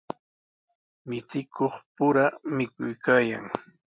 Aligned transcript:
Michikuqpura 1.07 2.25
mikuykaayan. 2.55 3.45